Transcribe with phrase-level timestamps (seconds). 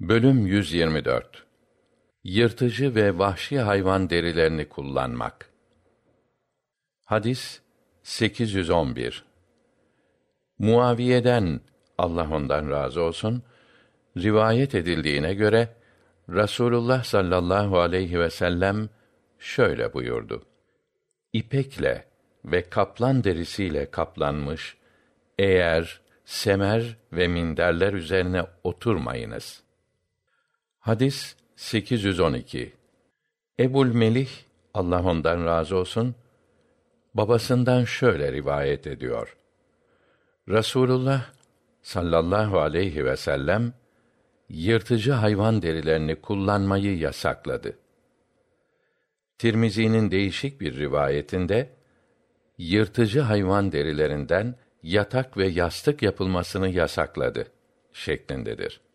[0.00, 1.46] Bölüm 124
[2.24, 5.50] Yırtıcı ve vahşi hayvan derilerini kullanmak.
[7.04, 7.60] Hadis
[8.02, 9.24] 811
[10.58, 11.60] Muaviye'den
[11.98, 13.42] Allah ondan razı olsun
[14.16, 15.68] rivayet edildiğine göre
[16.30, 18.88] Rasulullah sallallahu aleyhi ve sellem
[19.38, 20.46] şöyle buyurdu.
[21.32, 22.04] İpekle
[22.44, 24.76] ve kaplan derisiyle kaplanmış
[25.38, 29.65] eğer semer ve minderler üzerine oturmayınız.
[30.86, 32.72] Hadis 812
[33.60, 34.28] Ebul Melih
[34.74, 36.14] Allah ondan razı olsun
[37.14, 39.36] babasından şöyle rivayet ediyor.
[40.48, 41.30] Rasulullah
[41.82, 43.72] sallallahu aleyhi ve sellem
[44.48, 47.78] yırtıcı hayvan derilerini kullanmayı yasakladı.
[49.38, 51.70] Tirmizi'nin değişik bir rivayetinde
[52.58, 57.46] yırtıcı hayvan derilerinden yatak ve yastık yapılmasını yasakladı
[57.92, 58.85] şeklindedir.